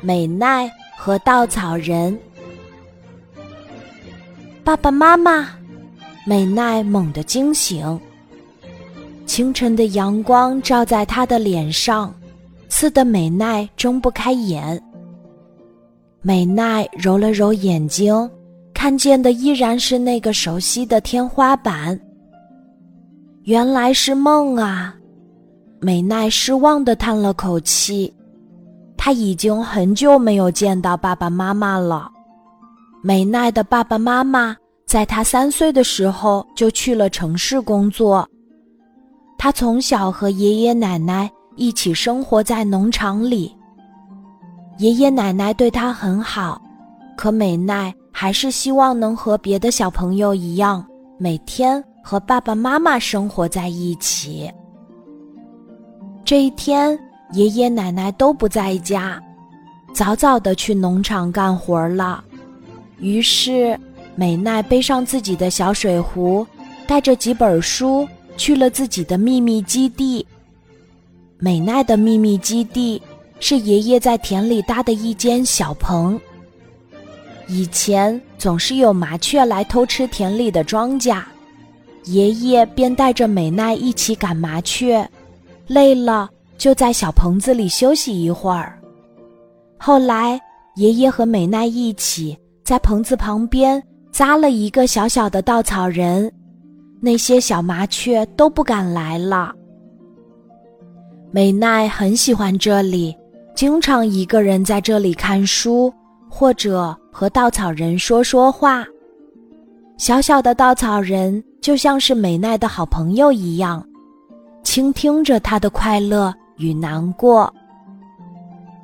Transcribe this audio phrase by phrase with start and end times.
[0.00, 2.18] 美奈和稻草人。
[4.62, 5.48] 爸爸妈妈，
[6.26, 8.00] 美奈猛地惊醒。
[9.26, 12.14] 清晨的阳光照在她的脸上，
[12.68, 14.80] 刺得美奈睁不开眼。
[16.20, 18.30] 美奈揉了揉眼睛，
[18.72, 21.98] 看见的依然是那个熟悉的天花板。
[23.42, 24.94] 原来是梦啊！
[25.80, 28.12] 美奈失望的叹了口气。
[29.04, 32.10] 他已经很久没有见到爸爸妈妈了。
[33.02, 38.26] 美奈的爸爸妈妈在他三岁的时候就去了城市工作。
[39.36, 43.54] 他从小和爷爷奶奶一起生活在农场里。
[44.78, 46.58] 爷爷奶奶对他很好，
[47.14, 50.82] 可美奈还是希望能和别的小朋友一样，
[51.18, 54.50] 每天和爸爸妈妈生活在一起。
[56.24, 56.98] 这一天。
[57.32, 59.20] 爷爷奶奶都不在家，
[59.92, 62.22] 早早的去农场干活了。
[63.00, 63.78] 于是，
[64.14, 66.46] 美奈背上自己的小水壶，
[66.86, 70.24] 带着几本书去了自己的秘密基地。
[71.38, 73.02] 美奈的秘密基地
[73.40, 76.20] 是爷爷在田里搭的一间小棚。
[77.48, 81.22] 以前总是有麻雀来偷吃田里的庄稼，
[82.04, 85.06] 爷爷便带着美奈一起赶麻雀，
[85.66, 86.30] 累了。
[86.56, 88.78] 就在小棚子里休息一会儿。
[89.78, 90.40] 后来，
[90.76, 96.32] 爷爷和美奈一起在棚子旁边扎了一个小小的稻草人，
[97.00, 99.52] 那些小麻雀都不敢来了。
[101.30, 103.14] 美奈很喜欢这里，
[103.54, 105.92] 经常一个人在这里看书，
[106.30, 108.84] 或者和稻草人说说话。
[109.98, 113.86] 小小的稻草人就像是美奈的好朋友一样，
[114.62, 116.32] 倾听着她的快乐。
[116.56, 117.52] 与难过。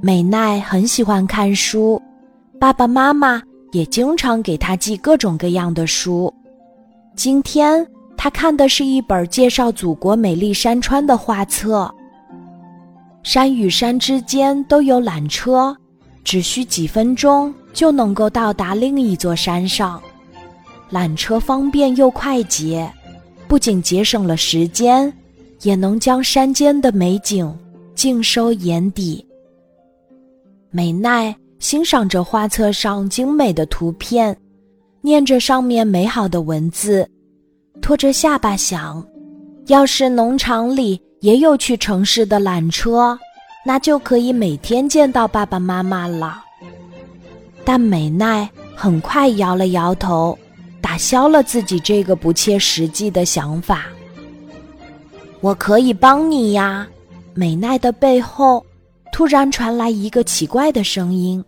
[0.00, 2.00] 美奈很喜欢看书，
[2.58, 6.32] 爸爸妈妈也经常给她寄各种各样的书。
[7.14, 7.86] 今天
[8.16, 11.92] 她看的是一本介绍祖国美丽山川的画册。
[13.22, 15.76] 山与山之间都有缆车，
[16.24, 20.02] 只需几分钟就能够到达另一座山上。
[20.90, 22.92] 缆车方便又快捷，
[23.46, 25.12] 不仅节省了时间。
[25.62, 27.52] 也能将山间的美景
[27.94, 29.24] 尽收眼底。
[30.70, 34.36] 美奈欣赏着画册上精美的图片，
[35.00, 37.08] 念着上面美好的文字，
[37.80, 39.06] 托着下巴想：
[39.66, 43.18] 要是农场里也有去城市的缆车，
[43.64, 46.42] 那就可以每天见到爸爸妈妈了。
[47.64, 50.36] 但美奈很快摇了摇头，
[50.80, 53.86] 打消了自己这个不切实际的想法。
[55.42, 56.86] 我可以帮你呀，
[57.34, 58.64] 美奈的背后
[59.12, 61.44] 突然传来一个奇怪的声音。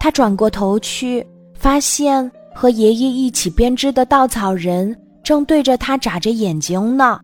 [0.00, 1.24] 她转过头去，
[1.54, 7.20] 发现和爷爷一起编织的稻草人正对着她眨着眼睛呢。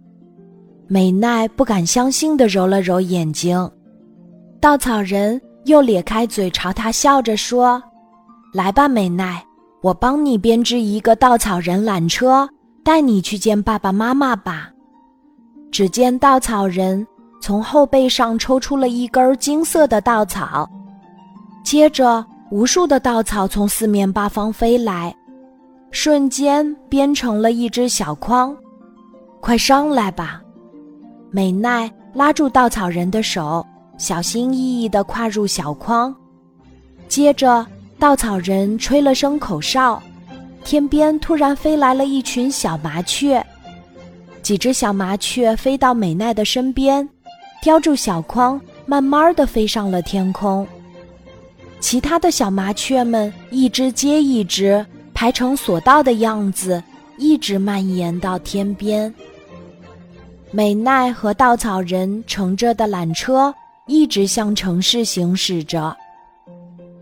[0.86, 3.70] 美奈不敢相信地揉了揉眼睛，
[4.60, 7.82] 稻草人又咧开嘴朝他笑着说
[8.52, 9.42] ：“来吧，美奈，
[9.82, 12.48] 我帮你编织一个稻草人缆车，
[12.84, 14.70] 带你去见爸爸妈妈吧。”
[15.70, 17.06] 只见稻草人
[17.40, 20.68] 从后背上抽出了一根金色的稻草，
[21.64, 25.14] 接着无数的稻草从四面八方飞来，
[25.90, 28.56] 瞬间编成了一只小筐。
[29.40, 30.40] 快上来吧！
[31.30, 33.64] 美奈拉住稻草人的手，
[33.98, 36.14] 小心翼翼地跨入小筐。
[37.06, 37.64] 接着，
[37.98, 40.02] 稻草人吹了声口哨，
[40.64, 43.44] 天边突然飞来了一群小麻雀。
[44.48, 47.06] 几只小麻雀飞到美奈的身边，
[47.60, 50.66] 叼住小筐，慢慢的飞上了天空。
[51.80, 54.82] 其他的小麻雀们一只接一只，
[55.12, 56.82] 排成索道的样子，
[57.18, 59.14] 一直蔓延到天边。
[60.50, 63.54] 美奈和稻草人乘着的缆车
[63.86, 65.94] 一直向城市行驶着。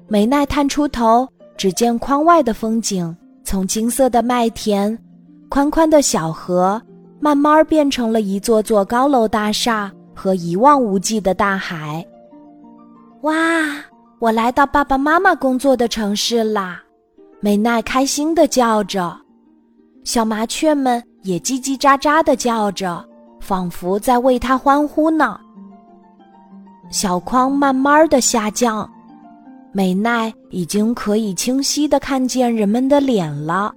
[0.09, 4.99] 美奈探出头，只见筐外的风景，从金色的麦田，
[5.49, 6.83] 宽宽的小河。
[7.27, 12.07] 慢慢变成了一座座高楼大厦和一望无际的大海。
[13.23, 13.35] 哇！
[14.21, 16.81] 我来到爸爸妈妈工作的城市啦！
[17.41, 19.13] 美奈开心的叫着，
[20.05, 23.05] 小麻雀们也叽叽喳喳的叫着，
[23.41, 25.37] 仿佛在为它欢呼呢。
[26.91, 28.89] 小筐慢慢的下降，
[29.73, 33.75] 美奈已经可以清晰的看见人们的脸了。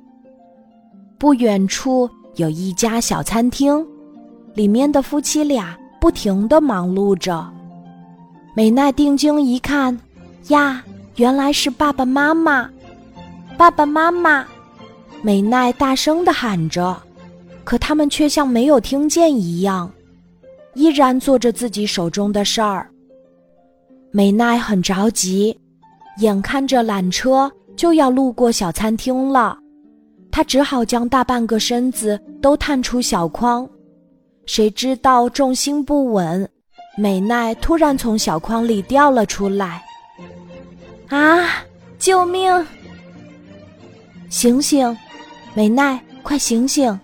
[1.18, 2.08] 不远处。
[2.40, 3.86] 有一家小餐厅，
[4.54, 7.46] 里面的夫妻俩不停的忙碌着。
[8.56, 10.00] 美奈定睛一看，
[10.48, 10.82] 呀，
[11.18, 12.70] 原来是爸爸妈妈！
[13.58, 14.48] 爸爸妈妈！
[15.22, 16.98] 美奈大声的喊着，
[17.66, 19.92] 可他们却像没有听见一样，
[20.76, 22.90] 依然做着自己手中的事儿。
[24.12, 25.60] 美奈很着急，
[26.20, 29.59] 眼看着缆车就要路过小餐厅了，
[30.40, 33.70] 他只好将大半个身子都探出小筐。
[34.46, 36.50] 谁知道重心不稳，
[36.96, 39.84] 美奈突然从小筐里掉了出来。
[41.10, 41.46] 啊！
[41.98, 42.66] 救命！
[44.30, 44.98] 醒醒！
[45.54, 46.98] 美奈，快醒醒！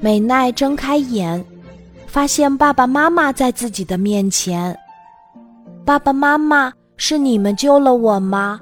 [0.00, 1.44] 美奈睁开眼，
[2.08, 4.76] 发现爸爸妈妈在自己的面前。
[5.84, 8.58] 爸爸妈妈，是你们救了我吗？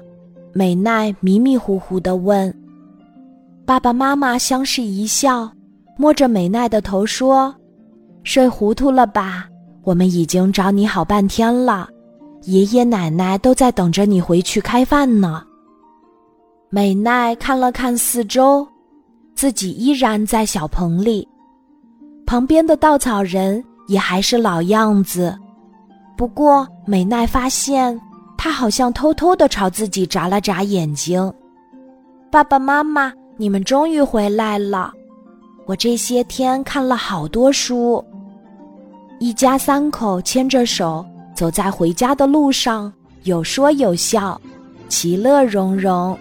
[0.53, 2.55] 美奈迷迷糊糊的问。
[3.65, 5.49] 爸爸妈妈相视一笑，
[5.97, 7.55] 摸着美奈的头说
[8.23, 9.45] ：“睡糊涂了吧？
[9.83, 11.87] 我们已经找你好半天了，
[12.43, 15.43] 爷爷奶奶都在等着你回去开饭呢。”
[16.69, 18.67] 美奈看了看四周。
[19.35, 21.27] 自己依然在小棚里，
[22.23, 25.35] 旁边的稻草人也还是老样子。
[26.15, 27.99] 不过美奈发现，
[28.37, 31.33] 他好像偷偷的朝自己眨了眨眼睛。
[32.31, 34.93] 爸爸妈妈，你们终于回来了！
[35.65, 38.03] 我这些天看了好多书。
[39.19, 42.91] 一家三口牵着手走在回家的路上，
[43.23, 44.39] 有说有笑，
[44.87, 46.17] 其乐融融。